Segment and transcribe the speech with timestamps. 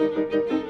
[0.00, 0.69] Música